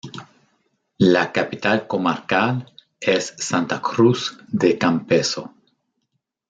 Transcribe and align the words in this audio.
La 0.97 1.27
capital 1.31 1.85
comarcal 1.85 2.65
es 2.99 3.35
Santa 3.37 3.79
Cruz 3.79 4.35
de 4.47 4.75
Campezo. 4.75 5.53